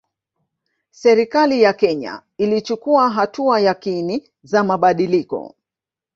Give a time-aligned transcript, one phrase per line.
[0.91, 5.55] Serikali ya Kenya ilichukua hatua yakini za mabadiliko